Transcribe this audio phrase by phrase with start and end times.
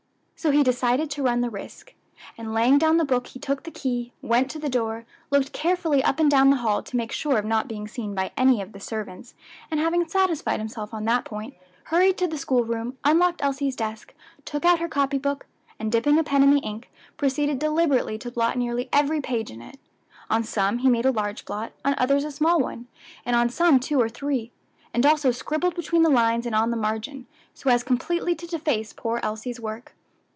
[0.35, 1.93] So he decided to run the risk,
[2.35, 6.03] and laying down the book he took the key, went to the door, looked carefully
[6.03, 8.71] up and down the hall to make sure of not being seen by any of
[8.71, 9.35] the servants,
[9.69, 11.53] and having satisfied himself on that point,
[11.83, 15.45] hurried to the school room, unlocked Elsie's desk, took out her copy book,
[15.77, 19.61] and dipping a pen in the ink, proceeded deliberately to blot nearly every page in
[19.61, 19.77] it;
[20.27, 22.87] on some he made a large blot, on others a small one,
[23.27, 24.51] and on some two or three;
[24.91, 28.91] and also scribbled between the lines and on the margin, so as completely to deface
[28.91, 29.93] poor Elsie's work.